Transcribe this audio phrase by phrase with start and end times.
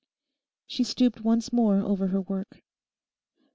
[0.65, 2.63] She stooped once more over her work.